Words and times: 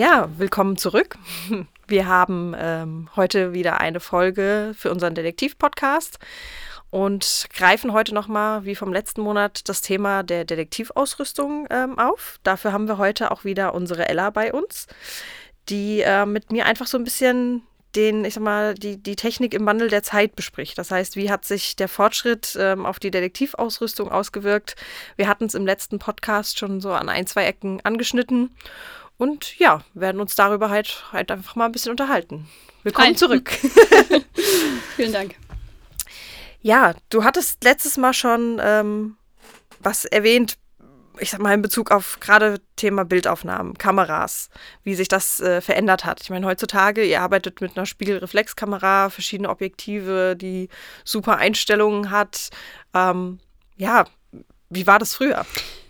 Ja, 0.00 0.30
willkommen 0.38 0.78
zurück. 0.78 1.18
Wir 1.86 2.06
haben 2.08 2.56
ähm, 2.58 3.10
heute 3.16 3.52
wieder 3.52 3.82
eine 3.82 4.00
Folge 4.00 4.72
für 4.74 4.90
unseren 4.90 5.14
Detektiv-Podcast 5.14 6.18
und 6.88 7.44
greifen 7.54 7.92
heute 7.92 8.14
nochmal, 8.14 8.64
wie 8.64 8.76
vom 8.76 8.94
letzten 8.94 9.20
Monat, 9.20 9.68
das 9.68 9.82
Thema 9.82 10.22
der 10.22 10.46
Detektivausrüstung 10.46 11.66
ähm, 11.68 11.98
auf. 11.98 12.40
Dafür 12.44 12.72
haben 12.72 12.88
wir 12.88 12.96
heute 12.96 13.30
auch 13.30 13.44
wieder 13.44 13.74
unsere 13.74 14.08
Ella 14.08 14.30
bei 14.30 14.54
uns, 14.54 14.86
die 15.68 16.00
äh, 16.00 16.24
mit 16.24 16.50
mir 16.50 16.64
einfach 16.64 16.86
so 16.86 16.96
ein 16.96 17.04
bisschen 17.04 17.64
den, 17.94 18.24
ich 18.24 18.32
sag 18.34 18.42
mal, 18.42 18.74
die, 18.74 18.96
die 18.96 19.16
Technik 19.16 19.52
im 19.52 19.66
Wandel 19.66 19.88
der 19.88 20.02
Zeit 20.02 20.34
bespricht. 20.34 20.78
Das 20.78 20.90
heißt, 20.90 21.16
wie 21.16 21.30
hat 21.30 21.44
sich 21.44 21.76
der 21.76 21.88
Fortschritt 21.88 22.56
ähm, 22.58 22.86
auf 22.86 23.00
die 23.00 23.10
Detektivausrüstung 23.10 24.10
ausgewirkt? 24.10 24.76
Wir 25.16 25.28
hatten 25.28 25.44
es 25.44 25.54
im 25.54 25.66
letzten 25.66 25.98
Podcast 25.98 26.58
schon 26.58 26.80
so 26.80 26.90
an 26.92 27.10
ein, 27.10 27.26
zwei 27.26 27.44
Ecken 27.44 27.80
angeschnitten. 27.84 28.56
Und 29.20 29.58
ja, 29.58 29.84
werden 29.92 30.18
uns 30.18 30.34
darüber 30.34 30.70
halt, 30.70 31.04
halt 31.12 31.30
einfach 31.30 31.54
mal 31.54 31.66
ein 31.66 31.72
bisschen 31.72 31.90
unterhalten. 31.90 32.48
Willkommen 32.84 33.08
Hi. 33.08 33.14
zurück. 33.14 33.50
Vielen 34.96 35.12
Dank. 35.12 35.34
Ja, 36.62 36.94
du 37.10 37.22
hattest 37.22 37.62
letztes 37.62 37.98
Mal 37.98 38.14
schon 38.14 38.58
ähm, 38.64 39.16
was 39.80 40.06
erwähnt 40.06 40.56
ich 41.18 41.28
sag 41.28 41.40
mal, 41.42 41.52
in 41.52 41.60
Bezug 41.60 41.90
auf 41.90 42.18
gerade 42.20 42.62
Thema 42.76 43.04
Bildaufnahmen, 43.04 43.76
Kameras, 43.76 44.48
wie 44.84 44.94
sich 44.94 45.08
das 45.08 45.38
äh, 45.40 45.60
verändert 45.60 46.06
hat. 46.06 46.22
Ich 46.22 46.30
meine, 46.30 46.46
heutzutage, 46.46 47.04
ihr 47.04 47.20
arbeitet 47.20 47.60
mit 47.60 47.76
einer 47.76 47.84
Spiegelreflexkamera, 47.84 49.10
verschiedene 49.10 49.50
Objektive, 49.50 50.34
die 50.34 50.70
super 51.04 51.36
Einstellungen 51.36 52.10
hat. 52.10 52.48
Ähm, 52.94 53.38
ja, 53.76 54.06
wie 54.70 54.86
war 54.86 54.98
das 54.98 55.14
früher? 55.14 55.44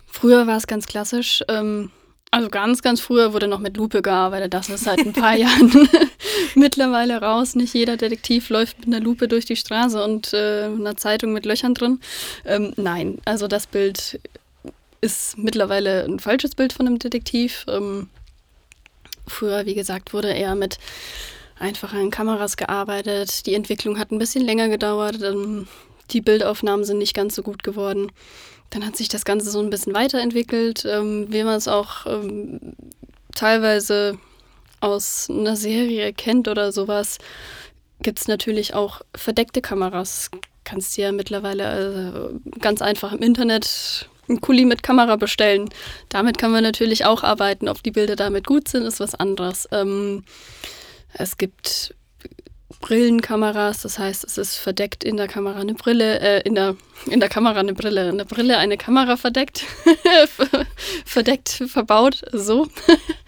Früher 0.05 0.48
war 0.48 0.56
es 0.56 0.67
ganz 0.67 0.87
klassisch. 0.87 1.44
Ähm, 1.47 1.92
also 2.31 2.48
ganz, 2.48 2.83
ganz 2.83 3.00
früher 3.00 3.33
wurde 3.33 3.48
noch 3.48 3.59
mit 3.59 3.77
Lupe 3.77 4.03
gearbeitet. 4.03 4.55
Das 4.55 4.69
ist 4.69 4.84
seit 4.84 5.00
ein 5.00 5.12
paar 5.12 5.36
Jahren 5.36 5.89
mittlerweile 6.55 7.20
raus. 7.20 7.55
Nicht 7.55 7.75
jeder 7.75 7.97
Detektiv 7.97 8.50
läuft 8.50 8.78
mit 8.78 8.89
einer 8.89 9.00
Lupe 9.00 9.27
durch 9.28 9.45
die 9.45 9.56
Straße 9.56 10.03
und 10.03 10.33
äh, 10.33 10.64
einer 10.64 10.97
Zeitung 10.97 11.33
mit 11.33 11.45
Löchern 11.45 11.75
drin. 11.75 12.00
Ähm, 12.45 12.72
nein, 12.77 13.19
also 13.25 13.48
das 13.48 13.67
Bild 13.67 14.20
ist 15.00 15.39
mittlerweile 15.39 16.05
ein 16.05 16.20
falsches 16.20 16.55
Bild 16.55 16.72
von 16.72 16.87
einem 16.87 16.98
Detektiv. 16.98 17.64
Ähm, 17.69 18.09
früher, 19.27 19.67
wie 19.67 19.75
gesagt, 19.75 20.12
wurde 20.12 20.33
eher 20.33 20.55
mit 20.55 20.78
einfachen 21.59 22.11
Kameras 22.11 22.56
gearbeitet. 22.56 23.47
Die 23.47 23.55
Entwicklung 23.55 23.98
hat 23.98 24.12
ein 24.12 24.19
bisschen 24.19 24.44
länger 24.44 24.69
gedauert. 24.69 25.20
Ähm, 25.22 25.67
die 26.11 26.20
Bildaufnahmen 26.20 26.84
sind 26.84 26.98
nicht 26.98 27.15
ganz 27.15 27.34
so 27.34 27.42
gut 27.42 27.62
geworden. 27.62 28.12
Dann 28.70 28.86
hat 28.86 28.96
sich 28.96 29.08
das 29.08 29.24
Ganze 29.24 29.50
so 29.50 29.60
ein 29.60 29.70
bisschen 29.70 29.94
weiterentwickelt, 29.94 30.84
ähm, 30.84 31.26
wie 31.28 31.42
man 31.42 31.56
es 31.56 31.68
auch 31.68 32.06
ähm, 32.06 32.74
teilweise 33.34 34.18
aus 34.80 35.28
einer 35.28 35.56
Serie 35.56 36.12
kennt 36.12 36.48
oder 36.48 36.72
sowas. 36.72 37.18
Gibt 38.02 38.20
es 38.20 38.28
natürlich 38.28 38.74
auch 38.74 39.02
verdeckte 39.14 39.60
Kameras. 39.60 40.30
Kannst 40.64 40.96
du 40.96 41.02
ja 41.02 41.12
mittlerweile 41.12 42.30
äh, 42.32 42.58
ganz 42.60 42.80
einfach 42.80 43.12
im 43.12 43.22
Internet 43.22 44.08
einen 44.28 44.41
Kuli 44.41 44.64
mit 44.64 44.82
Kamera 44.82 45.16
bestellen. 45.16 45.68
Damit 46.08 46.38
kann 46.38 46.52
man 46.52 46.62
natürlich 46.62 47.04
auch 47.04 47.22
arbeiten. 47.22 47.68
Ob 47.68 47.82
die 47.82 47.91
Bilder 47.91 48.16
damit 48.16 48.46
gut 48.46 48.68
sind, 48.68 48.84
ist 48.84 49.00
was 49.00 49.14
anderes. 49.14 49.68
Ähm, 49.72 50.24
es 51.12 51.36
gibt 51.36 51.94
Brillenkameras, 52.80 53.82
das 53.82 53.98
heißt, 53.98 54.24
es 54.24 54.38
ist 54.38 54.56
verdeckt 54.56 55.02
in 55.02 55.16
der 55.16 55.28
Kamera 55.28 55.58
eine 55.60 55.74
Brille, 55.74 56.20
äh, 56.20 56.40
in 56.42 56.54
der, 56.54 56.76
in 57.06 57.20
der 57.20 57.28
Kamera 57.28 57.58
eine 57.58 57.74
Brille, 57.74 58.08
in 58.08 58.18
der 58.18 58.24
Brille 58.24 58.58
eine 58.58 58.76
Kamera 58.76 59.16
verdeckt, 59.16 59.64
verdeckt, 61.04 61.48
verbaut, 61.66 62.22
so. 62.32 62.69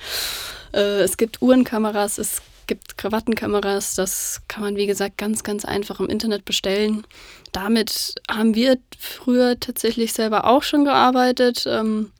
äh, 0.72 1.00
es 1.00 1.16
gibt 1.16 1.42
Uhrenkameras, 1.42 2.18
es 2.18 2.42
gibt 2.66 2.96
Krawattenkameras, 2.96 3.96
das 3.96 4.42
kann 4.48 4.62
man 4.62 4.76
wie 4.76 4.86
gesagt 4.86 5.18
ganz, 5.18 5.42
ganz 5.42 5.64
einfach 5.64 6.00
im 6.00 6.08
Internet 6.08 6.44
bestellen. 6.44 7.04
Damit 7.50 8.14
haben 8.30 8.54
wir 8.54 8.78
früher 8.98 9.58
tatsächlich 9.58 10.12
selber 10.12 10.46
auch 10.46 10.62
schon 10.62 10.84
gearbeitet. 10.84 11.64
Ähm, 11.66 12.12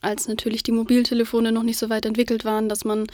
als 0.00 0.28
natürlich 0.28 0.62
die 0.62 0.72
Mobiltelefone 0.72 1.52
noch 1.52 1.62
nicht 1.62 1.78
so 1.78 1.90
weit 1.90 2.06
entwickelt 2.06 2.44
waren, 2.44 2.68
dass 2.68 2.84
man 2.84 3.06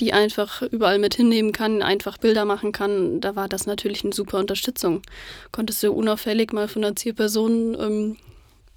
die 0.00 0.12
einfach 0.12 0.62
überall 0.62 0.98
mit 0.98 1.14
hinnehmen 1.14 1.52
kann, 1.52 1.82
einfach 1.82 2.18
Bilder 2.18 2.44
machen 2.44 2.72
kann, 2.72 3.20
da 3.20 3.36
war 3.36 3.48
das 3.48 3.66
natürlich 3.66 4.04
eine 4.04 4.12
super 4.12 4.38
Unterstützung. 4.38 5.02
Konntest 5.50 5.82
du 5.82 5.92
unauffällig 5.92 6.52
mal 6.52 6.68
von 6.68 6.84
einer 6.84 6.96
Zielperson 6.96 7.76
ähm, 7.80 8.16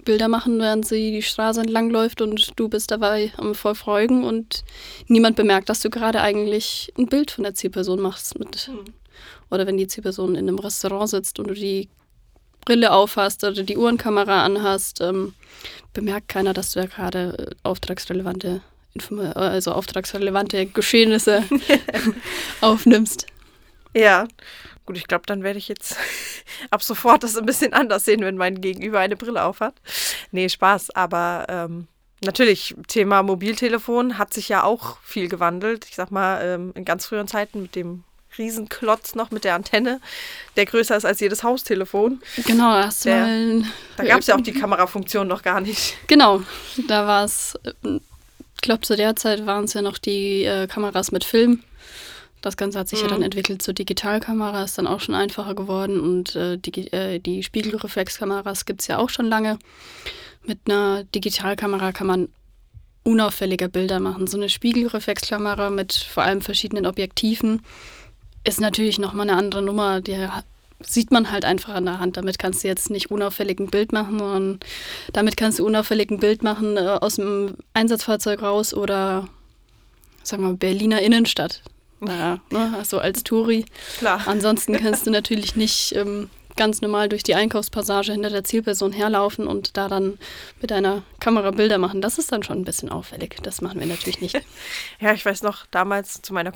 Bilder 0.05 0.27
machen, 0.27 0.59
während 0.59 0.85
sie 0.85 1.11
die 1.11 1.21
Straße 1.23 1.59
entlang 1.59 1.89
läuft 1.89 2.21
und 2.21 2.53
du 2.55 2.69
bist 2.69 2.91
dabei 2.91 3.33
am 3.37 3.55
Verfolgen 3.55 4.23
und 4.23 4.63
niemand 5.07 5.35
bemerkt, 5.35 5.67
dass 5.67 5.81
du 5.81 5.89
gerade 5.89 6.21
eigentlich 6.21 6.93
ein 6.97 7.07
Bild 7.07 7.31
von 7.31 7.43
der 7.43 7.55
Zielperson 7.55 7.99
machst. 7.99 8.37
Mit, 8.39 8.69
mhm. 8.69 8.85
Oder 9.49 9.67
wenn 9.67 9.77
die 9.77 9.87
Zielperson 9.87 10.35
in 10.35 10.47
einem 10.47 10.59
Restaurant 10.59 11.09
sitzt 11.09 11.39
und 11.39 11.47
du 11.49 11.53
die 11.53 11.89
Brille 12.65 12.91
aufhast 12.91 13.43
oder 13.43 13.63
die 13.63 13.77
Uhrenkamera 13.77 14.43
anhast, 14.43 14.99
ähm, 15.01 15.33
bemerkt 15.93 16.27
keiner, 16.27 16.53
dass 16.53 16.71
du 16.71 16.81
da 16.81 16.87
gerade 16.87 17.37
äh, 17.37 17.55
auftragsrelevante, 17.63 18.61
also 19.35 19.71
auftragsrelevante 19.71 20.65
Geschehnisse 20.65 21.43
aufnimmst. 22.61 23.27
Ja, 23.95 24.27
gut, 24.85 24.97
ich 24.97 25.07
glaube, 25.07 25.23
dann 25.25 25.43
werde 25.43 25.59
ich 25.59 25.67
jetzt 25.67 25.95
ab 26.69 26.83
sofort 26.83 27.23
das 27.23 27.37
ein 27.37 27.45
bisschen 27.45 27.73
anders 27.73 28.05
sehen, 28.05 28.21
wenn 28.21 28.37
mein 28.37 28.61
Gegenüber 28.61 28.99
eine 28.99 29.15
Brille 29.15 29.43
aufhat. 29.43 29.75
Nee, 30.31 30.49
Spaß, 30.49 30.91
aber 30.95 31.45
ähm, 31.49 31.87
natürlich, 32.21 32.75
Thema 32.87 33.23
Mobiltelefon 33.23 34.17
hat 34.17 34.33
sich 34.33 34.49
ja 34.49 34.63
auch 34.63 34.99
viel 35.01 35.29
gewandelt. 35.29 35.85
Ich 35.87 35.95
sag 35.95 36.11
mal, 36.11 36.41
ähm, 36.43 36.71
in 36.75 36.83
ganz 36.83 37.05
früheren 37.05 37.27
Zeiten 37.27 37.61
mit 37.61 37.75
dem 37.75 38.03
Riesenklotz 38.37 39.15
noch 39.15 39.31
mit 39.31 39.43
der 39.43 39.55
Antenne, 39.55 39.99
der 40.55 40.65
größer 40.65 40.95
ist 40.95 41.05
als 41.05 41.19
jedes 41.19 41.43
Haustelefon. 41.43 42.21
Genau, 42.45 42.71
hast 42.71 43.05
der, 43.05 43.25
mal, 43.25 43.63
Da 43.97 44.03
gab 44.05 44.19
es 44.19 44.27
ja 44.27 44.35
auch 44.35 44.41
die 44.41 44.53
Kamerafunktion 44.53 45.27
noch 45.27 45.41
gar 45.41 45.61
nicht. 45.61 45.97
Genau, 46.07 46.41
da 46.87 47.07
war 47.07 47.25
es, 47.25 47.57
ich 47.83 48.61
glaube 48.61 48.81
zu 48.81 48.95
der 48.95 49.15
Zeit 49.15 49.45
waren 49.45 49.65
es 49.65 49.73
ja 49.73 49.81
noch 49.81 49.97
die 49.97 50.43
äh, 50.43 50.67
Kameras 50.67 51.11
mit 51.11 51.23
Film. 51.23 51.63
Das 52.41 52.57
Ganze 52.57 52.77
hat 52.77 52.87
sich 52.87 52.99
mhm. 52.99 53.05
ja 53.05 53.09
dann 53.09 53.19
mhm. 53.19 53.25
entwickelt 53.25 53.61
zur 53.61 53.73
Digitalkamera, 53.73 54.63
ist 54.63 54.77
dann 54.77 54.85
auch 54.85 54.99
schon 54.99 55.15
einfacher 55.15 55.55
geworden 55.55 55.99
und 55.99 56.35
äh, 56.35 56.57
die, 56.57 56.91
äh, 56.91 57.19
die 57.19 57.41
Spiegelreflexkameras 57.41 58.65
gibt 58.65 58.81
es 58.81 58.87
ja 58.87 58.99
auch 58.99 59.09
schon 59.09 59.25
lange. 59.25 59.57
Mit 60.43 60.59
einer 60.65 61.03
Digitalkamera 61.05 61.91
kann 61.91 62.05
man 62.05 62.29
unauffälliger 63.03 63.67
Bilder 63.67 63.99
machen. 63.99 64.27
So 64.27 64.37
eine 64.37 64.49
Spiegelreflexkamera 64.49 65.69
mit 65.69 65.93
vor 65.93 66.23
allem 66.23 66.41
verschiedenen 66.41 66.85
Objektiven 66.85 67.61
ist 68.45 68.61
natürlich 68.61 68.99
nochmal 68.99 69.29
eine 69.29 69.37
andere 69.37 69.61
Nummer. 69.61 70.01
Die 70.01 70.27
sieht 70.81 71.11
man 71.11 71.31
halt 71.31 71.45
einfach 71.45 71.73
an 71.73 71.85
der 71.85 71.99
Hand. 71.99 72.17
Damit 72.17 72.39
kannst 72.39 72.63
du 72.63 72.67
jetzt 72.67 72.89
nicht 72.89 73.11
unauffällig 73.11 73.59
ein 73.59 73.67
Bild 73.67 73.91
machen, 73.91 74.19
sondern 74.19 74.59
damit 75.13 75.37
kannst 75.37 75.59
du 75.59 75.65
unauffällig 75.65 76.11
ein 76.11 76.19
Bild 76.19 76.43
machen 76.43 76.77
äh, 76.77 76.97
aus 77.01 77.15
dem 77.15 77.55
Einsatzfahrzeug 77.73 78.41
raus 78.41 78.73
oder, 78.73 79.27
sagen 80.23 80.43
wir, 80.43 80.53
Berliner 80.53 81.01
Innenstadt. 81.01 81.61
Naja, 82.01 82.39
ne, 82.51 82.73
also 82.77 82.99
als 82.99 83.23
Touri. 83.23 83.65
Klar. 83.97 84.21
Ansonsten 84.25 84.73
kannst 84.77 85.07
du 85.07 85.11
natürlich 85.11 85.55
nicht 85.55 85.95
ähm, 85.95 86.29
ganz 86.55 86.81
normal 86.81 87.09
durch 87.09 87.23
die 87.23 87.35
Einkaufspassage 87.35 88.11
hinter 88.11 88.29
der 88.29 88.43
Zielperson 88.43 88.91
herlaufen 88.91 89.47
und 89.47 89.77
da 89.77 89.87
dann 89.87 90.17
mit 90.61 90.71
einer 90.71 91.03
Kamera 91.19 91.51
Bilder 91.51 91.77
machen. 91.77 92.01
Das 92.01 92.17
ist 92.17 92.31
dann 92.31 92.43
schon 92.43 92.59
ein 92.59 92.65
bisschen 92.65 92.89
auffällig. 92.89 93.37
Das 93.43 93.61
machen 93.61 93.79
wir 93.79 93.87
natürlich 93.87 94.21
nicht. 94.21 94.35
ja, 94.99 95.13
ich 95.13 95.25
weiß 95.25 95.41
noch, 95.41 95.65
damals 95.71 96.21
zu 96.21 96.33
meiner 96.33 96.53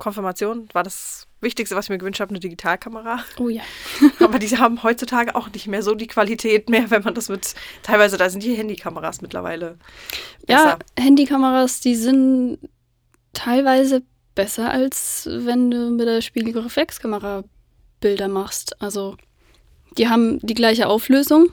Konfirmation 0.00 0.68
war 0.72 0.82
das 0.82 1.28
Wichtigste, 1.40 1.76
was 1.76 1.86
ich 1.86 1.90
mir 1.90 1.98
gewünscht 1.98 2.20
habe, 2.20 2.30
eine 2.30 2.40
Digitalkamera. 2.40 3.20
Oh 3.38 3.48
ja. 3.48 3.62
Aber 4.18 4.38
die 4.40 4.48
haben 4.58 4.82
heutzutage 4.82 5.34
auch 5.36 5.48
nicht 5.50 5.68
mehr 5.68 5.82
so 5.82 5.94
die 5.94 6.08
Qualität 6.08 6.68
mehr, 6.68 6.90
wenn 6.90 7.02
man 7.02 7.14
das 7.14 7.28
mit. 7.28 7.54
Teilweise, 7.82 8.16
da 8.16 8.28
sind 8.28 8.42
die 8.42 8.54
Handykameras 8.54 9.22
mittlerweile. 9.22 9.78
Besser. 10.46 10.78
Ja, 10.96 11.02
Handykameras, 11.02 11.80
die 11.80 11.94
sind 11.94 12.58
teilweise 13.32 14.02
besser, 14.34 14.70
als 14.70 15.28
wenn 15.30 15.70
du 15.70 15.90
mit 15.90 16.06
der 16.06 16.20
Spiegelreflexkamera 16.20 17.44
Bilder 18.00 18.28
machst. 18.28 18.80
Also, 18.82 19.16
die 19.96 20.08
haben 20.08 20.40
die 20.40 20.54
gleiche 20.54 20.88
Auflösung 20.88 21.50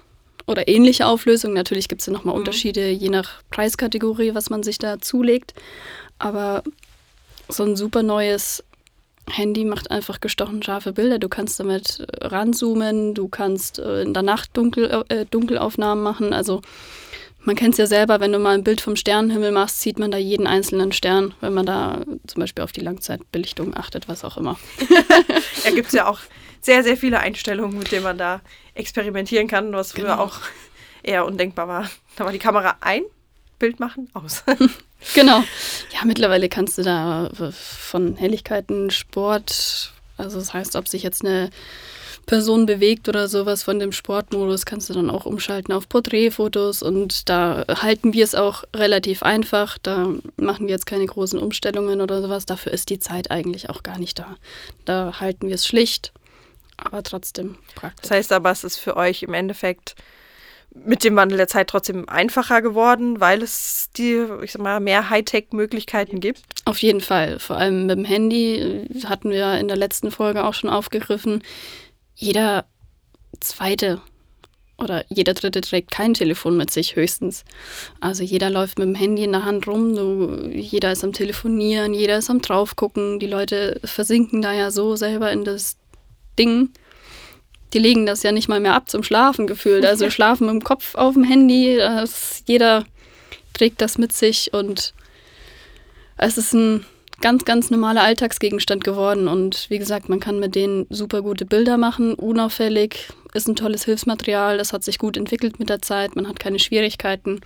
oder 0.48 0.68
ähnliche 0.68 1.06
Auflösung. 1.06 1.54
Natürlich 1.54 1.88
gibt 1.88 2.02
es 2.02 2.08
ja 2.08 2.14
nochmal 2.14 2.34
mhm. 2.34 2.40
Unterschiede, 2.40 2.90
je 2.90 3.10
nach 3.10 3.42
Preiskategorie, 3.52 4.34
was 4.34 4.50
man 4.50 4.64
sich 4.64 4.80
da 4.80 5.00
zulegt. 5.00 5.54
Aber 6.20 6.64
so 7.50 7.64
ein 7.64 7.76
super 7.76 8.04
neues 8.04 8.64
Handy 9.30 9.66
macht 9.66 9.92
einfach 9.92 10.22
gestochen 10.22 10.64
scharfe 10.64 10.94
Bilder. 10.94 11.20
Du 11.20 11.30
kannst 11.30 11.60
damit 11.60 12.00
äh, 12.00 12.26
ranzoomen, 12.28 13.14
du 13.14 13.28
kannst 13.28 13.80
äh, 13.80 14.02
in 14.02 14.14
der 14.14 14.24
Nacht 14.24 14.56
Dunkel, 14.56 15.04
äh, 15.10 15.26
Dunkelaufnahmen 15.26 16.04
machen. 16.04 16.34
Also 16.34 16.62
man 17.42 17.56
kennt 17.56 17.74
es 17.74 17.78
ja 17.78 17.88
selber, 17.88 18.20
wenn 18.20 18.32
du 18.32 18.40
mal 18.40 18.56
ein 18.56 18.64
Bild 18.64 18.82
vom 18.82 18.96
Sternenhimmel 18.96 19.52
machst, 19.52 19.82
sieht 19.82 20.00
man 20.00 20.12
da 20.12 20.18
jeden 20.18 20.48
einzelnen 20.48 20.92
Stern, 20.92 21.34
wenn 21.40 21.54
man 21.54 21.66
da 21.66 22.02
zum 22.26 22.42
Beispiel 22.42 22.64
auf 22.64 22.72
die 22.72 22.82
Langzeitbelichtung 22.82 23.76
achtet, 23.76 24.08
was 24.08 24.24
auch 24.24 24.38
immer. 24.38 24.58
da 25.64 25.72
gibt 25.72 25.88
es 25.88 25.94
ja 25.94 26.08
auch 26.08 26.20
sehr, 26.62 26.84
sehr 26.84 26.98
viele 26.98 27.20
Einstellungen, 27.20 27.78
mit 27.78 27.92
denen 27.92 28.04
man 28.04 28.18
da 28.18 28.42
experimentieren 28.74 29.48
kann, 29.48 29.72
was 29.74 29.94
früher 29.94 30.04
genau. 30.06 30.24
auch 30.24 30.40
eher 31.04 31.26
undenkbar 31.26 31.68
war. 31.68 31.90
Da 32.18 32.26
war 32.26 32.32
die 32.32 32.40
Kamera 32.40 32.78
ein, 32.82 33.04
Bild 33.60 33.80
machen, 33.80 34.10
aus. 34.14 34.44
genau. 35.14 35.44
Ja, 35.94 36.06
mittlerweile 36.06 36.50
kannst 36.50 36.78
du 36.78 36.84
da 36.84 37.30
von 37.52 38.16
Helligkeiten, 38.16 38.90
Sport, 38.92 39.94
also 40.18 40.40
das 40.40 40.54
heißt, 40.54 40.76
ob 40.76 40.88
sich 40.88 41.04
jetzt 41.04 41.24
eine 41.24 41.50
Person 42.28 42.66
bewegt 42.66 43.08
oder 43.08 43.30
sowas 43.30 43.64
von 43.64 43.80
dem 43.80 43.94
Sportmodus, 43.94 44.66
kannst 44.66 44.90
du 44.90 44.94
dann 44.94 45.10
auch 45.10 45.26
umschalten 45.26 45.74
auf 45.74 45.88
Porträtfotos 45.88 46.84
und 46.84 47.30
da 47.30 47.64
halten 47.70 48.14
wir 48.14 48.26
es 48.26 48.36
auch 48.36 48.66
relativ 48.76 49.24
einfach. 49.24 49.78
Da 49.82 50.10
machen 50.36 50.68
wir 50.68 50.74
jetzt 50.74 50.86
keine 50.86 51.06
großen 51.06 51.40
Umstellungen 51.40 52.02
oder 52.02 52.22
sowas. 52.22 52.46
Dafür 52.46 52.74
ist 52.74 52.90
die 52.90 53.00
Zeit 53.00 53.32
eigentlich 53.32 53.70
auch 53.70 53.82
gar 53.82 53.98
nicht 53.98 54.20
da. 54.20 54.36
Da 54.84 55.22
halten 55.22 55.48
wir 55.48 55.56
es 55.56 55.66
schlicht, 55.66 56.12
aber 56.76 57.02
trotzdem 57.02 57.58
praktisch. 57.76 58.02
Das 58.02 58.12
heißt 58.12 58.34
aber, 58.34 58.52
es 58.52 58.66
ist 58.66 58.78
für 58.78 58.98
euch 58.98 59.24
im 59.24 59.34
Endeffekt 59.34 59.96
mit 60.74 61.04
dem 61.04 61.16
Wandel 61.16 61.38
der 61.38 61.48
Zeit 61.48 61.70
trotzdem 61.70 62.08
einfacher 62.08 62.62
geworden, 62.62 63.20
weil 63.20 63.42
es 63.42 63.90
die, 63.98 64.26
ich 64.44 64.52
sag 64.52 64.62
mal, 64.62 64.80
mehr 64.80 65.10
Hightech-Möglichkeiten 65.10 66.20
gibt? 66.20 66.42
Auf 66.66 66.80
jeden 66.80 67.02
Fall. 67.02 67.40
Vor 67.40 67.58
allem 67.58 67.88
mit 67.88 67.98
dem 67.98 68.06
Handy 68.06 68.88
hatten 69.06 69.32
wir 69.32 69.58
in 69.58 69.68
der 69.68 69.78
letzten 69.78 70.12
Folge 70.12 70.44
auch 70.44 70.54
schon 70.54 70.70
aufgegriffen 70.70 71.42
jeder 72.18 72.66
zweite 73.40 74.02
oder 74.80 75.06
jeder 75.10 75.34
dritte 75.34 75.62
trägt 75.62 75.92
kein 75.92 76.14
Telefon 76.14 76.58
mit 76.58 76.72
sich 76.72 76.96
höchstens. 76.96 77.46
Also 78.00 78.24
jeder 78.24 78.50
läuft 78.50 78.80
mit 78.80 78.88
dem 78.88 78.96
Handy 78.96 79.24
in 79.24 79.32
der 79.32 79.46
Hand 79.46 79.68
rum, 79.68 79.96
du, 79.96 80.50
jeder 80.50 80.92
ist 80.92 81.04
am 81.04 81.14
Telefonieren, 81.14 81.94
jeder 81.94 82.18
ist 82.18 82.30
am 82.30 82.42
draufgucken. 82.42 83.20
Die 83.20 83.28
Leute 83.28 83.80
versinken 83.84 84.42
da 84.42 84.54
ja 84.54 84.72
so 84.72 84.96
selber 84.96 85.32
in 85.32 85.46
das 85.46 85.78
Ding. 86.38 86.70
Die 87.74 87.80
legen 87.80 88.06
das 88.06 88.24
ja 88.24 88.32
nicht 88.32 88.48
mal 88.48 88.60
mehr 88.60 88.76
ab 88.76 88.90
zum 88.90 89.04
Schlafen 89.04 89.48
gefühlt. 89.48 89.86
Also 89.86 90.10
schlafen 90.12 90.48
mit 90.48 90.54
dem 90.54 90.64
Kopf 90.64 90.96
auf 90.96 91.14
dem 91.14 91.24
Handy. 91.24 91.78
Das, 91.78 92.44
jeder 92.46 92.86
trägt 93.54 93.82
das 93.82 93.98
mit 93.98 94.14
sich 94.14 94.54
und 94.54 94.94
es 96.18 96.38
ist 96.38 96.54
ein 96.54 96.86
ganz, 97.22 97.46
ganz 97.46 97.70
normaler 97.70 98.04
Alltagsgegenstand 98.04 98.84
geworden. 98.84 99.28
Und 99.28 99.70
wie 99.70 99.80
gesagt, 99.80 100.10
man 100.10 100.20
kann 100.20 100.40
mit 100.40 100.56
denen 100.56 100.86
super 100.90 101.22
gute 101.22 101.46
Bilder 101.46 101.78
machen, 101.78 102.14
unauffällig, 102.14 103.08
ist 103.34 103.48
ein 103.48 103.56
tolles 103.56 103.86
Hilfsmaterial, 103.86 104.58
das 104.58 104.74
hat 104.74 104.84
sich 104.84 104.98
gut 104.98 105.18
entwickelt 105.18 105.60
mit 105.60 105.70
der 105.70 105.82
Zeit, 105.82 106.16
man 106.16 106.28
hat 106.28 106.40
keine 106.40 106.60
Schwierigkeiten, 106.60 107.42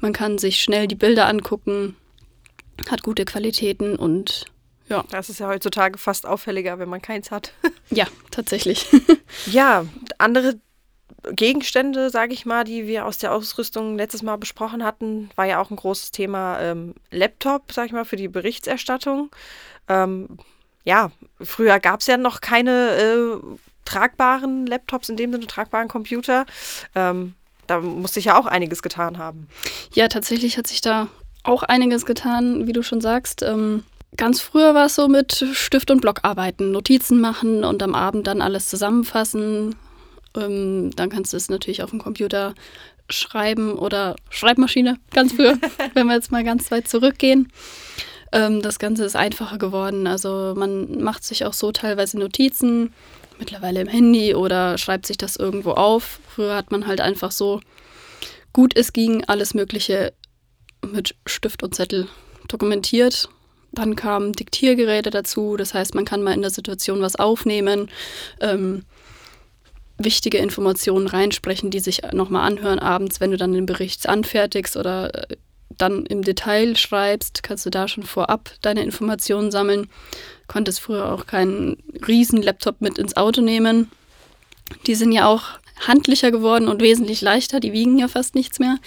man 0.00 0.12
kann 0.12 0.38
sich 0.38 0.60
schnell 0.60 0.86
die 0.86 0.94
Bilder 0.94 1.28
angucken, 1.28 1.96
hat 2.90 3.02
gute 3.02 3.24
Qualitäten 3.24 3.96
und 3.96 4.46
ja. 4.88 5.04
Das 5.10 5.28
ist 5.28 5.40
ja 5.40 5.48
heutzutage 5.48 5.98
fast 5.98 6.26
auffälliger, 6.26 6.78
wenn 6.78 6.88
man 6.88 7.02
keins 7.02 7.30
hat. 7.30 7.52
ja, 7.90 8.06
tatsächlich. 8.30 8.86
ja, 9.46 9.84
andere 10.18 10.58
Gegenstände, 11.32 12.10
sage 12.10 12.34
ich 12.34 12.46
mal, 12.46 12.64
die 12.64 12.86
wir 12.86 13.06
aus 13.06 13.18
der 13.18 13.32
Ausrüstung 13.32 13.96
letztes 13.96 14.22
Mal 14.22 14.36
besprochen 14.36 14.84
hatten, 14.84 15.30
war 15.34 15.44
ja 15.44 15.60
auch 15.60 15.70
ein 15.70 15.76
großes 15.76 16.12
Thema 16.12 16.60
ähm, 16.60 16.94
Laptop, 17.10 17.72
sage 17.72 17.86
ich 17.86 17.92
mal, 17.92 18.04
für 18.04 18.16
die 18.16 18.28
Berichterstattung. 18.28 19.30
Ähm, 19.88 20.38
ja, 20.84 21.10
früher 21.40 21.80
gab 21.80 22.00
es 22.00 22.06
ja 22.06 22.16
noch 22.16 22.40
keine 22.40 22.96
äh, 22.96 23.56
tragbaren 23.84 24.66
Laptops, 24.66 25.08
in 25.08 25.16
dem 25.16 25.32
Sinne 25.32 25.46
tragbaren 25.46 25.88
Computer. 25.88 26.46
Ähm, 26.94 27.34
da 27.66 27.80
musste 27.80 28.20
ich 28.20 28.26
ja 28.26 28.38
auch 28.38 28.46
einiges 28.46 28.82
getan 28.82 29.18
haben. 29.18 29.48
Ja, 29.94 30.06
tatsächlich 30.06 30.56
hat 30.58 30.68
sich 30.68 30.80
da 30.80 31.08
auch 31.42 31.64
einiges 31.64 32.06
getan, 32.06 32.66
wie 32.66 32.72
du 32.72 32.82
schon 32.82 33.00
sagst. 33.00 33.42
Ähm, 33.42 33.82
ganz 34.16 34.40
früher 34.40 34.74
war 34.74 34.86
es 34.86 34.94
so 34.94 35.08
mit 35.08 35.44
Stift 35.52 35.90
und 35.90 36.00
Block 36.00 36.20
arbeiten, 36.22 36.72
Notizen 36.72 37.20
machen 37.20 37.64
und 37.64 37.82
am 37.82 37.94
Abend 37.94 38.26
dann 38.26 38.42
alles 38.42 38.68
zusammenfassen, 38.68 39.74
ähm, 40.36 40.90
dann 40.94 41.10
kannst 41.10 41.32
du 41.32 41.36
es 41.36 41.48
natürlich 41.48 41.82
auf 41.82 41.90
dem 41.90 41.98
Computer 41.98 42.54
schreiben 43.08 43.78
oder 43.78 44.16
Schreibmaschine, 44.30 44.98
ganz 45.12 45.32
früher, 45.32 45.58
wenn 45.94 46.06
wir 46.06 46.14
jetzt 46.14 46.32
mal 46.32 46.44
ganz 46.44 46.70
weit 46.70 46.88
zurückgehen. 46.88 47.52
Ähm, 48.32 48.62
das 48.62 48.78
Ganze 48.78 49.04
ist 49.04 49.16
einfacher 49.16 49.58
geworden. 49.58 50.06
Also 50.06 50.54
man 50.56 51.02
macht 51.02 51.24
sich 51.24 51.44
auch 51.44 51.52
so 51.52 51.72
teilweise 51.72 52.18
Notizen, 52.18 52.92
mittlerweile 53.38 53.80
im 53.80 53.88
Handy 53.88 54.34
oder 54.34 54.78
schreibt 54.78 55.06
sich 55.06 55.18
das 55.18 55.36
irgendwo 55.36 55.72
auf. 55.72 56.20
Früher 56.34 56.56
hat 56.56 56.70
man 56.70 56.86
halt 56.86 57.00
einfach 57.00 57.30
so 57.30 57.60
gut 58.52 58.76
es 58.76 58.92
ging, 58.92 59.24
alles 59.26 59.54
Mögliche 59.54 60.12
mit 60.82 61.14
Stift 61.26 61.62
und 61.62 61.74
Zettel 61.74 62.08
dokumentiert. 62.48 63.28
Dann 63.76 63.94
kamen 63.94 64.32
Diktiergeräte 64.32 65.10
dazu, 65.10 65.56
das 65.58 65.74
heißt, 65.74 65.94
man 65.94 66.06
kann 66.06 66.22
mal 66.22 66.32
in 66.32 66.40
der 66.40 66.50
Situation 66.50 67.02
was 67.02 67.16
aufnehmen. 67.16 67.90
Ähm, 68.40 68.84
wichtige 69.98 70.38
Informationen 70.38 71.06
reinsprechen, 71.06 71.70
die 71.70 71.80
sich 71.80 72.00
nochmal 72.12 72.46
anhören 72.46 72.78
abends, 72.78 73.20
wenn 73.20 73.30
du 73.30 73.36
dann 73.36 73.52
den 73.52 73.66
Bericht 73.66 74.08
anfertigst 74.08 74.78
oder 74.78 75.30
äh, 75.30 75.36
dann 75.76 76.06
im 76.06 76.22
Detail 76.22 76.74
schreibst, 76.74 77.42
kannst 77.42 77.66
du 77.66 77.70
da 77.70 77.86
schon 77.86 78.04
vorab 78.04 78.50
deine 78.62 78.82
Informationen 78.82 79.50
sammeln. 79.50 79.90
Konntest 80.46 80.80
früher 80.80 81.12
auch 81.12 81.26
keinen 81.26 81.76
riesen 82.08 82.40
Laptop 82.40 82.80
mit 82.80 82.96
ins 82.96 83.18
Auto 83.18 83.42
nehmen. 83.42 83.90
Die 84.86 84.94
sind 84.94 85.12
ja 85.12 85.26
auch 85.26 85.44
handlicher 85.86 86.30
geworden 86.30 86.68
und 86.68 86.80
wesentlich 86.80 87.20
leichter, 87.20 87.60
die 87.60 87.74
wiegen 87.74 87.98
ja 87.98 88.08
fast 88.08 88.34
nichts 88.34 88.58
mehr. 88.58 88.78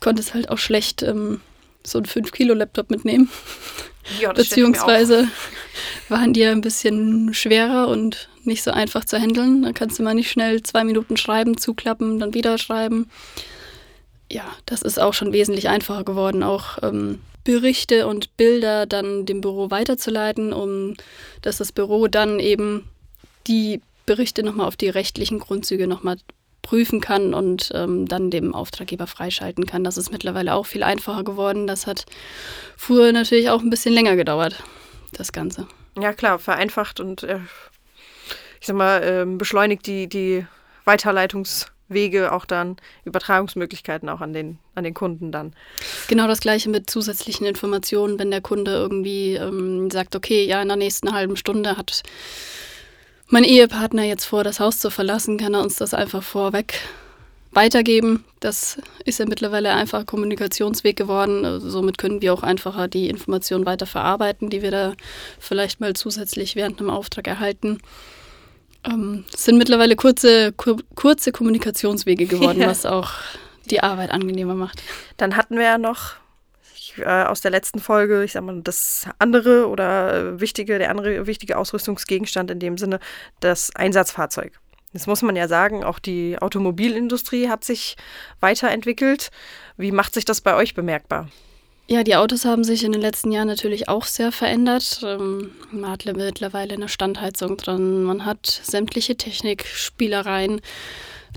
Konntest 0.00 0.32
halt 0.32 0.48
auch 0.48 0.58
schlecht 0.58 1.02
ähm, 1.02 1.40
so 1.84 1.98
einen 1.98 2.06
5-Kilo-Laptop 2.06 2.90
mitnehmen. 2.90 3.28
Ja, 4.20 4.32
Beziehungsweise 4.32 5.28
waren 6.08 6.32
die 6.32 6.40
ja 6.40 6.50
ein 6.50 6.60
bisschen 6.60 7.32
schwerer 7.34 7.88
und 7.88 8.28
nicht 8.44 8.62
so 8.62 8.70
einfach 8.70 9.04
zu 9.04 9.18
handeln. 9.18 9.62
Da 9.62 9.72
kannst 9.72 9.98
du 9.98 10.02
mal 10.02 10.14
nicht 10.14 10.30
schnell 10.30 10.62
zwei 10.62 10.84
Minuten 10.84 11.16
schreiben, 11.16 11.56
zuklappen, 11.56 12.18
dann 12.18 12.34
wieder 12.34 12.58
schreiben. 12.58 13.08
Ja, 14.30 14.44
das 14.66 14.82
ist 14.82 14.98
auch 14.98 15.14
schon 15.14 15.32
wesentlich 15.32 15.68
einfacher 15.68 16.04
geworden, 16.04 16.42
auch 16.42 16.78
ähm, 16.82 17.20
Berichte 17.44 18.06
und 18.06 18.36
Bilder 18.36 18.86
dann 18.86 19.26
dem 19.26 19.40
Büro 19.40 19.70
weiterzuleiten, 19.70 20.52
um 20.52 20.94
dass 21.42 21.58
das 21.58 21.72
Büro 21.72 22.06
dann 22.06 22.38
eben 22.38 22.88
die 23.46 23.80
Berichte 24.06 24.42
nochmal 24.42 24.66
auf 24.66 24.76
die 24.76 24.88
rechtlichen 24.88 25.38
Grundzüge 25.38 25.86
nochmal 25.86 26.18
prüfen 26.62 27.00
kann 27.00 27.34
und 27.34 27.70
ähm, 27.74 28.06
dann 28.06 28.30
dem 28.30 28.54
Auftraggeber 28.54 29.06
freischalten 29.06 29.66
kann. 29.66 29.84
Das 29.84 29.96
ist 29.96 30.12
mittlerweile 30.12 30.54
auch 30.54 30.66
viel 30.66 30.82
einfacher 30.82 31.24
geworden. 31.24 31.66
Das 31.66 31.86
hat 31.86 32.06
früher 32.76 33.12
natürlich 33.12 33.50
auch 33.50 33.60
ein 33.60 33.70
bisschen 33.70 33.94
länger 33.94 34.16
gedauert, 34.16 34.62
das 35.12 35.32
Ganze. 35.32 35.66
Ja, 35.98 36.12
klar, 36.12 36.38
vereinfacht 36.38 37.00
und 37.00 37.22
äh, 37.24 37.40
ich 38.60 38.66
sag 38.66 38.76
mal, 38.76 39.02
äh, 39.02 39.24
beschleunigt 39.26 39.86
die, 39.86 40.06
die 40.06 40.46
Weiterleitungswege 40.84 42.32
auch 42.32 42.44
dann, 42.44 42.76
Übertragungsmöglichkeiten 43.04 44.08
auch 44.08 44.20
an 44.20 44.32
den, 44.32 44.58
an 44.74 44.84
den 44.84 44.94
Kunden 44.94 45.32
dann. 45.32 45.54
Genau 46.08 46.26
das 46.26 46.40
gleiche 46.40 46.68
mit 46.68 46.90
zusätzlichen 46.90 47.46
Informationen, 47.46 48.18
wenn 48.18 48.30
der 48.30 48.42
Kunde 48.42 48.72
irgendwie 48.72 49.34
ähm, 49.34 49.90
sagt, 49.90 50.14
okay, 50.14 50.44
ja, 50.44 50.60
in 50.60 50.68
der 50.68 50.76
nächsten 50.76 51.12
halben 51.12 51.36
Stunde 51.36 51.76
hat 51.76 52.02
mein 53.30 53.44
Ehepartner 53.44 54.04
jetzt 54.04 54.24
vor, 54.24 54.44
das 54.44 54.60
Haus 54.60 54.78
zu 54.78 54.90
verlassen, 54.90 55.38
kann 55.38 55.54
er 55.54 55.62
uns 55.62 55.76
das 55.76 55.94
einfach 55.94 56.22
vorweg 56.22 56.74
weitergeben. 57.52 58.24
Das 58.40 58.78
ist 59.04 59.18
ja 59.18 59.26
mittlerweile 59.26 59.72
einfach 59.72 60.06
Kommunikationsweg 60.06 60.96
geworden. 60.96 61.44
Also 61.44 61.70
somit 61.70 61.98
können 61.98 62.22
wir 62.22 62.32
auch 62.32 62.42
einfacher 62.42 62.88
die 62.88 63.08
Informationen 63.08 63.66
weiter 63.66 63.86
verarbeiten, 63.86 64.50
die 64.50 64.62
wir 64.62 64.70
da 64.70 64.94
vielleicht 65.38 65.80
mal 65.80 65.94
zusätzlich 65.94 66.56
während 66.56 66.80
einem 66.80 66.90
Auftrag 66.90 67.26
erhalten. 67.26 67.78
Ähm, 68.84 69.24
es 69.32 69.44
sind 69.44 69.58
mittlerweile 69.58 69.96
kurze, 69.96 70.52
kur 70.52 70.76
kurze 70.94 71.32
Kommunikationswege 71.32 72.26
geworden, 72.26 72.60
ja. 72.62 72.68
was 72.68 72.86
auch 72.86 73.12
die 73.70 73.82
Arbeit 73.82 74.10
angenehmer 74.10 74.54
macht. 74.54 74.82
Dann 75.16 75.36
hatten 75.36 75.56
wir 75.56 75.64
ja 75.64 75.78
noch 75.78 76.14
äh, 76.98 77.24
aus 77.24 77.40
der 77.40 77.50
letzten 77.50 77.80
Folge, 77.80 78.24
ich 78.24 78.32
sag 78.32 78.42
mal, 78.42 78.60
das 78.62 79.06
andere 79.18 79.68
oder 79.68 80.40
wichtige, 80.40 80.78
der 80.78 80.90
andere 80.90 81.26
wichtige 81.26 81.56
Ausrüstungsgegenstand 81.56 82.50
in 82.50 82.58
dem 82.58 82.78
Sinne, 82.78 83.00
das 83.40 83.74
Einsatzfahrzeug. 83.74 84.60
Das 84.92 85.06
muss 85.06 85.22
man 85.22 85.36
ja 85.36 85.46
sagen, 85.46 85.84
auch 85.84 85.98
die 85.98 86.36
Automobilindustrie 86.38 87.48
hat 87.48 87.64
sich 87.64 87.96
weiterentwickelt. 88.40 89.30
Wie 89.76 89.92
macht 89.92 90.14
sich 90.14 90.24
das 90.24 90.40
bei 90.40 90.54
euch 90.56 90.74
bemerkbar? 90.74 91.28
Ja, 91.86 92.04
die 92.04 92.14
Autos 92.14 92.44
haben 92.44 92.62
sich 92.62 92.84
in 92.84 92.92
den 92.92 93.00
letzten 93.00 93.32
Jahren 93.32 93.48
natürlich 93.48 93.88
auch 93.88 94.04
sehr 94.04 94.30
verändert. 94.30 95.00
Ähm, 95.04 95.50
man 95.72 95.90
hat 95.90 96.04
mittlerweile 96.04 96.74
eine 96.74 96.88
Standheizung 96.88 97.56
dran, 97.56 98.04
man 98.04 98.24
hat 98.24 98.46
sämtliche 98.46 99.16
Technik, 99.16 99.66
Spielereien. 99.66 100.60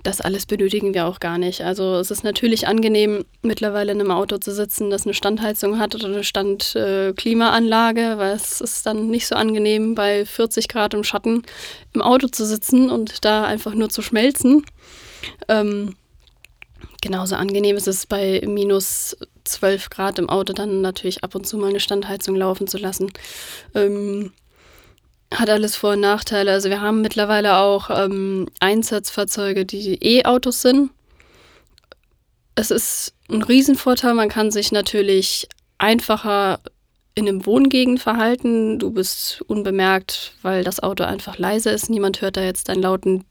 Das 0.03 0.19
alles 0.19 0.45
benötigen 0.45 0.93
wir 0.93 1.07
auch 1.07 1.21
gar 1.21 1.37
nicht. 1.37 1.61
Also 1.61 1.95
es 1.95 2.11
ist 2.11 2.25
natürlich 2.25 2.67
angenehm, 2.67 3.23
mittlerweile 3.41 3.93
in 3.93 4.01
einem 4.01 4.11
Auto 4.11 4.37
zu 4.37 4.53
sitzen, 4.53 4.89
das 4.89 5.05
eine 5.05 5.13
Standheizung 5.13 5.79
hat 5.79 5.95
oder 5.95 6.07
eine 6.07 6.25
Standklimaanlage, 6.25 8.15
weil 8.17 8.35
es 8.35 8.59
ist 8.59 8.85
dann 8.85 9.09
nicht 9.09 9.27
so 9.27 9.35
angenehm, 9.35 9.95
bei 9.95 10.25
40 10.25 10.67
Grad 10.67 10.93
im 10.93 11.05
Schatten 11.05 11.43
im 11.93 12.01
Auto 12.01 12.27
zu 12.27 12.45
sitzen 12.45 12.89
und 12.89 13.23
da 13.23 13.45
einfach 13.45 13.73
nur 13.75 13.87
zu 13.89 14.01
schmelzen. 14.01 14.65
Ähm, 15.47 15.95
genauso 17.01 17.35
angenehm 17.35 17.77
ist 17.77 17.87
es 17.87 18.05
bei 18.05 18.41
minus 18.45 19.15
12 19.45 19.89
Grad 19.89 20.19
im 20.19 20.29
Auto 20.29 20.51
dann 20.51 20.81
natürlich 20.81 21.23
ab 21.23 21.33
und 21.35 21.47
zu 21.47 21.57
mal 21.57 21.69
eine 21.69 21.79
Standheizung 21.79 22.35
laufen 22.35 22.67
zu 22.67 22.77
lassen. 22.77 23.09
Ähm, 23.73 24.33
hat 25.33 25.49
alles 25.49 25.75
Vor- 25.75 25.93
und 25.93 26.01
Nachteile. 26.01 26.51
Also 26.51 26.69
wir 26.69 26.81
haben 26.81 27.01
mittlerweile 27.01 27.57
auch 27.57 27.89
ähm, 27.89 28.47
Einsatzfahrzeuge, 28.59 29.65
die 29.65 29.97
E-Autos 30.01 30.61
sind. 30.61 30.91
es 32.55 32.71
ist 32.71 33.13
ein 33.29 33.41
Riesenvorteil. 33.41 34.13
Man 34.13 34.29
kann 34.29 34.51
sich 34.51 34.71
natürlich 34.71 35.47
einfacher 35.77 36.59
in 37.15 37.27
einem 37.27 37.45
Wohngegend 37.45 37.99
verhalten. 37.99 38.79
Du 38.79 38.91
bist 38.91 39.41
unbemerkt, 39.47 40.33
weil 40.41 40.63
das 40.63 40.81
Auto 40.81 41.03
einfach 41.03 41.37
leise 41.37 41.69
ist. 41.69 41.89
Niemand 41.89 42.21
hört 42.21 42.37
da 42.37 42.41
jetzt 42.41 42.69
deinen 42.69 42.81
lauten 42.81 43.25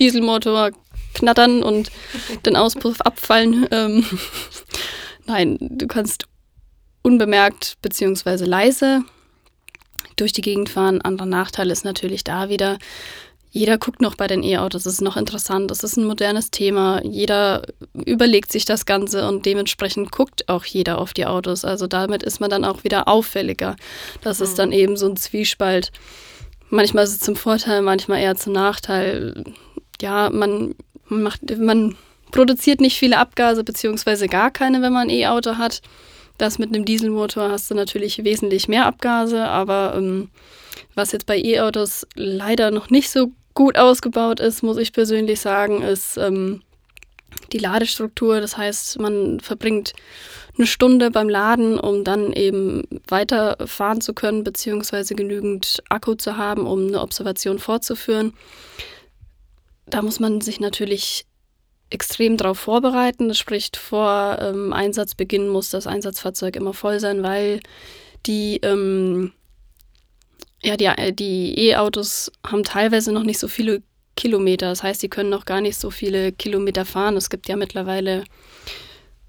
Dieselmotor 0.00 0.70
knattern 1.14 1.62
und 1.62 1.90
den 2.46 2.56
Auspuff 2.56 3.00
abfallen. 3.00 3.66
Ähm, 3.70 4.04
Nein, 5.26 5.58
du 5.60 5.86
kannst 5.86 6.26
unbemerkt 7.02 7.76
bzw. 7.82 8.44
leise 8.44 9.04
durch 10.20 10.32
die 10.32 10.42
Gegend 10.42 10.68
fahren. 10.68 11.00
Anderer 11.00 11.26
Nachteil 11.26 11.70
ist 11.70 11.84
natürlich 11.84 12.24
da 12.24 12.48
wieder, 12.48 12.78
jeder 13.50 13.78
guckt 13.78 14.02
noch 14.02 14.14
bei 14.14 14.26
den 14.26 14.42
E-Autos, 14.42 14.84
es 14.84 14.94
ist 14.94 15.00
noch 15.00 15.16
interessant, 15.16 15.70
es 15.70 15.82
ist 15.82 15.96
ein 15.96 16.04
modernes 16.04 16.50
Thema, 16.50 17.02
jeder 17.02 17.62
überlegt 17.94 18.52
sich 18.52 18.66
das 18.66 18.84
Ganze 18.84 19.26
und 19.26 19.46
dementsprechend 19.46 20.12
guckt 20.12 20.48
auch 20.48 20.64
jeder 20.64 20.98
auf 20.98 21.14
die 21.14 21.26
Autos. 21.26 21.64
Also 21.64 21.86
damit 21.86 22.22
ist 22.22 22.40
man 22.40 22.50
dann 22.50 22.64
auch 22.64 22.84
wieder 22.84 23.08
auffälliger. 23.08 23.76
Das 24.20 24.38
mhm. 24.38 24.44
ist 24.44 24.58
dann 24.58 24.72
eben 24.72 24.96
so 24.96 25.08
ein 25.08 25.16
Zwiespalt. 25.16 25.92
Manchmal 26.68 27.04
ist 27.04 27.12
es 27.12 27.20
zum 27.20 27.36
Vorteil, 27.36 27.80
manchmal 27.80 28.20
eher 28.20 28.36
zum 28.36 28.52
Nachteil. 28.52 29.44
Ja, 30.00 30.28
man 30.30 30.74
macht, 31.06 31.40
man 31.58 31.96
produziert 32.30 32.82
nicht 32.82 32.98
viele 32.98 33.16
Abgase, 33.16 33.64
beziehungsweise 33.64 34.28
gar 34.28 34.50
keine, 34.50 34.82
wenn 34.82 34.92
man 34.92 35.08
ein 35.08 35.14
E-Auto 35.14 35.56
hat. 35.56 35.80
Das 36.38 36.58
mit 36.58 36.74
einem 36.74 36.84
Dieselmotor 36.84 37.50
hast 37.50 37.70
du 37.70 37.74
natürlich 37.74 38.24
wesentlich 38.24 38.68
mehr 38.68 38.86
Abgase, 38.86 39.44
aber 39.44 39.94
ähm, 39.96 40.30
was 40.94 41.12
jetzt 41.12 41.26
bei 41.26 41.38
E-Autos 41.38 42.06
leider 42.14 42.70
noch 42.70 42.90
nicht 42.90 43.10
so 43.10 43.32
gut 43.54 43.76
ausgebaut 43.76 44.38
ist, 44.38 44.62
muss 44.62 44.76
ich 44.76 44.92
persönlich 44.92 45.40
sagen, 45.40 45.82
ist 45.82 46.16
ähm, 46.16 46.62
die 47.52 47.58
Ladestruktur. 47.58 48.40
Das 48.40 48.56
heißt, 48.56 49.00
man 49.00 49.40
verbringt 49.40 49.94
eine 50.56 50.66
Stunde 50.66 51.10
beim 51.10 51.28
Laden, 51.28 51.78
um 51.78 52.04
dann 52.04 52.32
eben 52.32 52.82
weiterfahren 53.06 54.00
zu 54.00 54.14
können, 54.14 54.44
beziehungsweise 54.44 55.14
genügend 55.14 55.82
Akku 55.88 56.14
zu 56.14 56.36
haben, 56.36 56.66
um 56.66 56.88
eine 56.88 57.00
Observation 57.00 57.58
fortzuführen. 57.58 58.32
Da 59.86 60.02
muss 60.02 60.20
man 60.20 60.40
sich 60.40 60.60
natürlich 60.60 61.26
extrem 61.90 62.36
darauf 62.36 62.58
vorbereiten. 62.58 63.28
Das 63.28 63.38
spricht 63.38 63.76
vor 63.76 64.38
ähm, 64.40 64.72
Einsatzbeginn 64.72 65.48
muss 65.48 65.70
das 65.70 65.86
Einsatzfahrzeug 65.86 66.56
immer 66.56 66.74
voll 66.74 67.00
sein, 67.00 67.22
weil 67.22 67.60
die 68.26 68.58
ähm, 68.62 69.32
ja, 70.62 70.76
die, 70.76 70.86
äh, 70.86 71.12
die 71.12 71.68
E-Autos 71.68 72.32
haben 72.46 72.64
teilweise 72.64 73.12
noch 73.12 73.22
nicht 73.22 73.38
so 73.38 73.48
viele 73.48 73.82
Kilometer. 74.16 74.68
Das 74.68 74.82
heißt, 74.82 75.00
sie 75.00 75.08
können 75.08 75.30
noch 75.30 75.44
gar 75.44 75.60
nicht 75.60 75.78
so 75.78 75.90
viele 75.90 76.32
Kilometer 76.32 76.84
fahren. 76.84 77.16
Es 77.16 77.30
gibt 77.30 77.48
ja 77.48 77.56
mittlerweile 77.56 78.24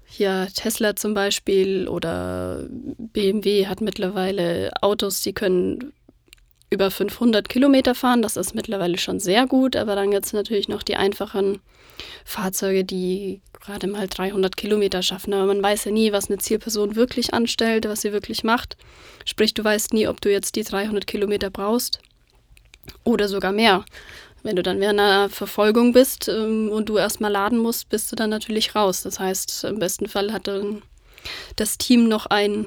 hier 0.04 0.48
Tesla 0.54 0.96
zum 0.96 1.14
Beispiel 1.14 1.86
oder 1.86 2.66
BMW 2.68 3.66
hat 3.66 3.80
mittlerweile 3.80 4.72
Autos, 4.82 5.22
die 5.22 5.32
können 5.32 5.92
über 6.68 6.90
500 6.90 7.48
Kilometer 7.48 7.94
fahren. 7.94 8.22
Das 8.22 8.36
ist 8.36 8.54
mittlerweile 8.54 8.98
schon 8.98 9.20
sehr 9.20 9.46
gut, 9.46 9.76
aber 9.76 9.94
dann 9.94 10.10
gibt 10.10 10.26
es 10.26 10.32
natürlich 10.32 10.68
noch 10.68 10.82
die 10.82 10.96
einfachen 10.96 11.60
Fahrzeuge, 12.24 12.84
die 12.84 13.40
gerade 13.60 13.86
mal 13.86 14.08
300 14.08 14.56
Kilometer 14.56 15.02
schaffen. 15.02 15.32
Aber 15.34 15.46
man 15.46 15.62
weiß 15.62 15.84
ja 15.84 15.92
nie, 15.92 16.12
was 16.12 16.28
eine 16.28 16.38
Zielperson 16.38 16.96
wirklich 16.96 17.34
anstellt, 17.34 17.86
was 17.86 18.02
sie 18.02 18.12
wirklich 18.12 18.44
macht. 18.44 18.76
Sprich, 19.24 19.54
du 19.54 19.62
weißt 19.62 19.92
nie, 19.92 20.08
ob 20.08 20.20
du 20.20 20.30
jetzt 20.30 20.56
die 20.56 20.64
300 20.64 21.06
Kilometer 21.06 21.50
brauchst 21.50 22.00
oder 23.04 23.28
sogar 23.28 23.52
mehr. 23.52 23.84
Wenn 24.42 24.56
du 24.56 24.62
dann 24.62 24.80
während 24.80 25.00
einer 25.00 25.28
Verfolgung 25.28 25.92
bist 25.92 26.28
ähm, 26.28 26.70
und 26.70 26.88
du 26.88 26.96
erstmal 26.96 27.30
laden 27.30 27.58
musst, 27.58 27.90
bist 27.90 28.10
du 28.10 28.16
dann 28.16 28.30
natürlich 28.30 28.74
raus. 28.74 29.02
Das 29.02 29.20
heißt, 29.20 29.64
im 29.64 29.78
besten 29.78 30.08
Fall 30.08 30.32
hat 30.32 30.46
dann 30.46 30.82
das 31.56 31.76
Team 31.76 32.08
noch 32.08 32.26
einen 32.26 32.66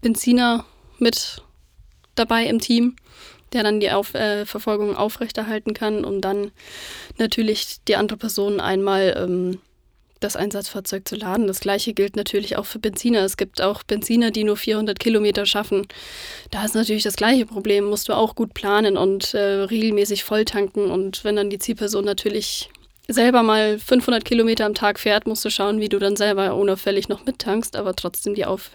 Benziner 0.00 0.64
mit 0.98 1.42
dabei 2.14 2.46
im 2.46 2.58
Team, 2.58 2.96
der 3.52 3.62
dann 3.62 3.80
die 3.80 3.90
Auf 3.90 4.14
äh, 4.14 4.46
Verfolgung 4.46 4.96
aufrechterhalten 4.96 5.74
kann, 5.74 6.04
um 6.04 6.20
dann 6.20 6.50
natürlich 7.18 7.78
die 7.86 7.96
andere 7.96 8.18
Person 8.18 8.60
einmal 8.60 9.14
ähm, 9.16 9.58
das 10.20 10.36
Einsatzfahrzeug 10.36 11.08
zu 11.08 11.16
laden. 11.16 11.46
Das 11.46 11.60
gleiche 11.60 11.94
gilt 11.94 12.14
natürlich 12.14 12.56
auch 12.56 12.66
für 12.66 12.78
Benziner. 12.78 13.24
Es 13.24 13.36
gibt 13.36 13.62
auch 13.62 13.82
Benziner, 13.82 14.30
die 14.30 14.44
nur 14.44 14.56
400 14.56 14.98
Kilometer 14.98 15.46
schaffen. 15.46 15.88
Da 16.50 16.64
ist 16.64 16.74
natürlich 16.74 17.02
das 17.02 17.16
gleiche 17.16 17.46
Problem. 17.46 17.86
Musst 17.86 18.08
du 18.08 18.12
auch 18.12 18.34
gut 18.34 18.54
planen 18.54 18.96
und 18.96 19.34
äh, 19.34 19.40
regelmäßig 19.40 20.22
volltanken. 20.24 20.90
Und 20.90 21.24
wenn 21.24 21.36
dann 21.36 21.50
die 21.50 21.58
Zielperson 21.58 22.04
natürlich 22.04 22.68
selber 23.12 23.42
mal 23.42 23.78
500 23.78 24.24
Kilometer 24.24 24.66
am 24.66 24.74
Tag 24.74 24.98
fährt, 24.98 25.26
musst 25.26 25.44
du 25.44 25.50
schauen, 25.50 25.80
wie 25.80 25.88
du 25.88 25.98
dann 25.98 26.16
selber 26.16 26.54
unauffällig 26.54 27.08
noch 27.08 27.24
mittankst, 27.24 27.76
aber 27.76 27.94
trotzdem 27.94 28.34
die, 28.34 28.46
Auf 28.46 28.70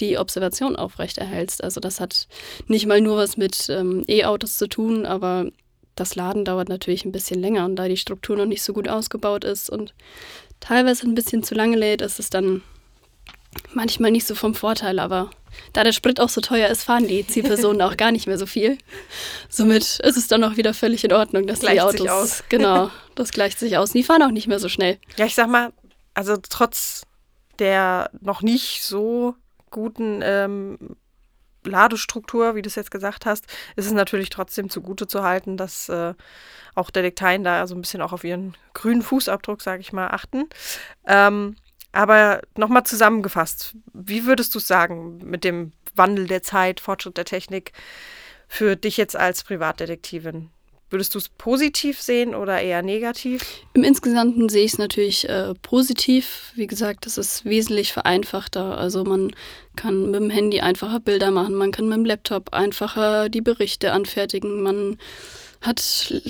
die 0.00 0.18
Observation 0.18 0.76
aufrechterhältst. 0.76 1.62
Also 1.62 1.80
das 1.80 2.00
hat 2.00 2.28
nicht 2.66 2.86
mal 2.86 3.00
nur 3.00 3.16
was 3.16 3.36
mit 3.36 3.68
ähm, 3.68 4.04
E-Autos 4.08 4.58
zu 4.58 4.68
tun, 4.68 5.06
aber 5.06 5.46
das 5.94 6.16
Laden 6.16 6.44
dauert 6.44 6.68
natürlich 6.68 7.04
ein 7.04 7.12
bisschen 7.12 7.40
länger 7.40 7.64
und 7.64 7.76
da 7.76 7.88
die 7.88 7.96
Struktur 7.96 8.36
noch 8.36 8.46
nicht 8.46 8.62
so 8.62 8.72
gut 8.72 8.88
ausgebaut 8.88 9.44
ist 9.44 9.70
und 9.70 9.94
teilweise 10.60 11.06
ein 11.06 11.14
bisschen 11.14 11.42
zu 11.42 11.54
lange 11.54 11.76
lädt, 11.76 12.02
ist 12.02 12.18
es 12.18 12.30
dann 12.30 12.62
manchmal 13.72 14.10
nicht 14.10 14.26
so 14.26 14.34
vom 14.34 14.54
Vorteil, 14.54 14.98
aber 14.98 15.30
da 15.72 15.84
der 15.84 15.92
Sprit 15.92 16.20
auch 16.20 16.28
so 16.28 16.40
teuer 16.40 16.68
ist, 16.68 16.84
fahren 16.84 17.06
die 17.06 17.26
Zielpersonen 17.26 17.82
auch 17.82 17.96
gar 17.96 18.12
nicht 18.12 18.26
mehr 18.26 18.38
so 18.38 18.46
viel. 18.46 18.78
Somit 19.48 20.00
ist 20.00 20.16
es 20.16 20.26
dann 20.26 20.44
auch 20.44 20.56
wieder 20.56 20.74
völlig 20.74 21.04
in 21.04 21.12
Ordnung, 21.12 21.46
dass 21.46 21.60
gleicht 21.60 21.76
die 21.76 21.80
Autos. 21.80 22.00
Sich 22.00 22.10
aus. 22.10 22.44
Genau, 22.48 22.90
das 23.14 23.30
gleicht 23.30 23.58
sich 23.58 23.76
aus. 23.76 23.92
Die 23.92 24.02
fahren 24.02 24.22
auch 24.22 24.30
nicht 24.30 24.46
mehr 24.46 24.58
so 24.58 24.68
schnell. 24.68 24.98
Ja, 25.16 25.26
ich 25.26 25.34
sag 25.34 25.48
mal, 25.48 25.72
also 26.14 26.36
trotz 26.36 27.02
der 27.58 28.10
noch 28.20 28.42
nicht 28.42 28.82
so 28.82 29.34
guten 29.70 30.20
ähm, 30.22 30.78
Ladestruktur, 31.64 32.54
wie 32.54 32.62
du 32.62 32.68
es 32.68 32.74
jetzt 32.74 32.90
gesagt 32.90 33.26
hast, 33.26 33.46
ist 33.76 33.86
es 33.86 33.92
natürlich 33.92 34.30
trotzdem 34.30 34.70
zugute 34.70 35.06
zu 35.06 35.22
halten, 35.22 35.56
dass 35.56 35.88
äh, 35.88 36.14
auch 36.74 36.90
Detekteien 36.90 37.44
da 37.44 37.66
so 37.66 37.74
ein 37.74 37.80
bisschen 37.80 38.02
auch 38.02 38.12
auf 38.12 38.24
ihren 38.24 38.56
grünen 38.72 39.02
Fußabdruck, 39.02 39.62
sage 39.62 39.80
ich 39.80 39.92
mal, 39.92 40.08
achten. 40.08 40.48
Ähm, 41.06 41.56
aber 41.94 42.40
nochmal 42.56 42.84
zusammengefasst, 42.84 43.74
wie 43.92 44.26
würdest 44.26 44.54
du 44.54 44.58
es 44.58 44.66
sagen 44.66 45.18
mit 45.24 45.44
dem 45.44 45.72
Wandel 45.94 46.26
der 46.26 46.42
Zeit, 46.42 46.80
Fortschritt 46.80 47.16
der 47.16 47.24
Technik 47.24 47.72
für 48.48 48.76
dich 48.76 48.96
jetzt 48.96 49.16
als 49.16 49.44
Privatdetektivin? 49.44 50.50
Würdest 50.90 51.14
du 51.14 51.18
es 51.18 51.28
positiv 51.28 52.00
sehen 52.00 52.34
oder 52.34 52.60
eher 52.60 52.82
negativ? 52.82 53.42
Im 53.72 53.82
Insgesamten 53.82 54.48
sehe 54.48 54.64
ich 54.64 54.74
es 54.74 54.78
natürlich 54.78 55.28
äh, 55.28 55.54
positiv. 55.62 56.52
Wie 56.54 56.68
gesagt, 56.68 57.06
es 57.06 57.18
ist 57.18 57.44
wesentlich 57.44 57.92
vereinfachter. 57.92 58.78
Also 58.78 59.02
man 59.02 59.34
kann 59.74 60.10
mit 60.10 60.20
dem 60.20 60.30
Handy 60.30 60.60
einfacher 60.60 61.00
Bilder 61.00 61.30
machen, 61.30 61.56
man 61.56 61.72
kann 61.72 61.88
mit 61.88 61.96
dem 61.96 62.04
Laptop 62.04 62.52
einfacher 62.52 63.28
die 63.28 63.40
Berichte 63.40 63.92
anfertigen, 63.92 64.62
man 64.62 64.98
hat 65.60 66.22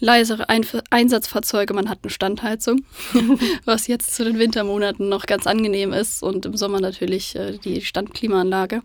leisere 0.00 0.48
Einf 0.48 0.76
Einsatzfahrzeuge, 0.90 1.74
man 1.74 1.88
hat 1.88 2.00
eine 2.02 2.10
Standheizung, 2.10 2.84
was 3.64 3.86
jetzt 3.86 4.14
zu 4.14 4.24
den 4.24 4.38
Wintermonaten 4.38 5.08
noch 5.08 5.26
ganz 5.26 5.46
angenehm 5.46 5.92
ist 5.92 6.22
und 6.22 6.46
im 6.46 6.56
Sommer 6.56 6.80
natürlich 6.80 7.36
äh, 7.36 7.58
die 7.58 7.82
Standklimaanlage. 7.82 8.82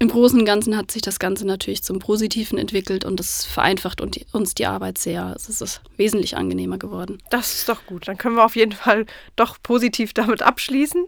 Im 0.00 0.08
Großen 0.08 0.38
und 0.38 0.44
Ganzen 0.44 0.76
hat 0.76 0.92
sich 0.92 1.02
das 1.02 1.18
Ganze 1.18 1.44
natürlich 1.44 1.82
zum 1.82 1.98
Positiven 1.98 2.56
entwickelt 2.56 3.04
und 3.04 3.18
es 3.18 3.44
vereinfacht 3.44 4.00
uns 4.00 4.54
die 4.54 4.66
Arbeit 4.66 4.96
sehr. 4.96 5.32
Es 5.34 5.48
ist 5.48 5.80
wesentlich 5.96 6.36
angenehmer 6.36 6.78
geworden. 6.78 7.18
Das 7.30 7.52
ist 7.52 7.68
doch 7.68 7.84
gut. 7.84 8.06
Dann 8.06 8.16
können 8.16 8.36
wir 8.36 8.44
auf 8.44 8.54
jeden 8.54 8.72
Fall 8.72 9.06
doch 9.34 9.60
positiv 9.60 10.12
damit 10.12 10.40
abschließen. 10.40 11.04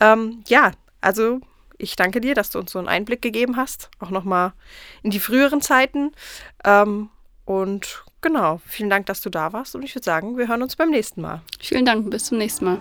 Ähm, 0.00 0.42
ja, 0.48 0.72
also 1.00 1.38
ich 1.78 1.94
danke 1.94 2.20
dir, 2.20 2.34
dass 2.34 2.50
du 2.50 2.58
uns 2.58 2.72
so 2.72 2.80
einen 2.80 2.88
Einblick 2.88 3.22
gegeben 3.22 3.56
hast, 3.56 3.88
auch 4.00 4.10
nochmal 4.10 4.52
in 5.04 5.10
die 5.10 5.20
früheren 5.20 5.60
Zeiten. 5.60 6.10
Ähm, 6.64 7.10
und 7.44 8.03
genau, 8.24 8.60
vielen 8.66 8.90
Dank, 8.90 9.06
dass 9.06 9.20
du 9.20 9.30
da 9.30 9.52
warst. 9.52 9.76
Und 9.76 9.84
ich 9.84 9.94
würde 9.94 10.04
sagen, 10.04 10.36
wir 10.36 10.48
hören 10.48 10.62
uns 10.62 10.74
beim 10.74 10.90
nächsten 10.90 11.20
Mal. 11.20 11.42
Vielen 11.60 11.84
Dank, 11.84 12.10
bis 12.10 12.24
zum 12.24 12.38
nächsten 12.38 12.64
Mal. 12.64 12.78